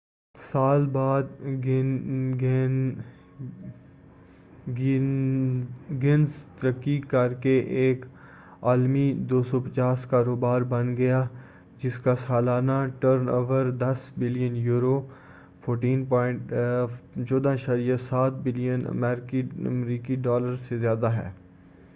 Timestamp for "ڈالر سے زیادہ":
20.15-21.11